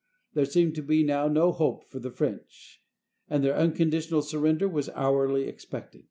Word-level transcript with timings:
There 0.33 0.45
seemed 0.45 0.73
to 0.77 0.81
be 0.81 1.03
now 1.03 1.27
no 1.27 1.51
hope 1.51 1.83
for 1.91 1.99
the 1.99 2.09
French, 2.09 2.81
and 3.29 3.43
their 3.43 3.55
unconditional 3.55 4.23
surrender 4.23 4.67
was 4.67 4.89
hourly 4.95 5.43
expected. 5.47 5.99